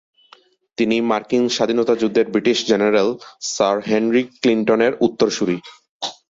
[0.77, 3.09] তিনি মার্কিন স্বাধীনতা যুদ্ধের ব্রিটিশ জেনারেল
[3.51, 5.57] স্যার হেনরি ক্লিনটনের উত্তরসূরী।